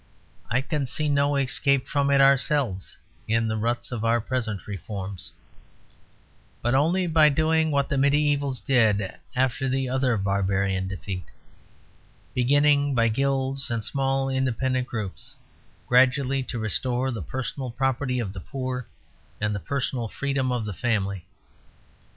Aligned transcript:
I 0.49 0.61
can 0.61 0.87
see 0.87 1.07
no 1.07 1.35
escape 1.35 1.85
from 1.87 2.09
it 2.09 2.17
for 2.17 2.23
ourselves 2.23 2.97
in 3.27 3.47
the 3.47 3.55
ruts 3.55 3.91
of 3.91 4.03
our 4.03 4.19
present 4.19 4.65
reforms, 4.65 5.31
but 6.63 6.73
only 6.73 7.05
by 7.05 7.29
doing 7.29 7.69
what 7.69 7.87
the 7.87 7.97
mediævals 7.97 8.65
did 8.65 9.13
after 9.35 9.69
the 9.69 9.87
other 9.89 10.17
barbarian 10.17 10.87
defeat: 10.87 11.25
beginning, 12.33 12.95
by 12.95 13.09
guilds 13.09 13.69
and 13.69 13.83
small 13.85 14.27
independent 14.27 14.87
groups, 14.87 15.35
gradually 15.87 16.41
to 16.41 16.57
restore 16.57 17.11
the 17.11 17.21
personal 17.21 17.69
property 17.69 18.17
of 18.17 18.33
the 18.33 18.39
poor 18.41 18.87
and 19.39 19.53
the 19.53 19.59
personal 19.59 20.07
freedom 20.07 20.51
of 20.51 20.65
the 20.65 20.73
family. 20.73 21.25